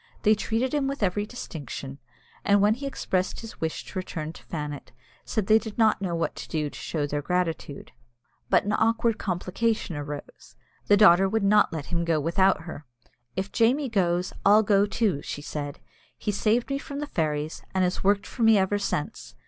[0.23, 1.99] They treated him with every distinction,
[2.43, 4.91] and when he expressed his wish to return to Fannet,
[5.25, 7.91] said they did not know what to do to show their gratitude.
[8.49, 10.55] But an awkward complication arose.
[10.87, 12.87] The daughter would not let him go without her.
[13.35, 15.79] "If Jamie goes, I'll go too," she said.
[16.17, 19.35] "He saved me from the fairies, and has worked for me ever since.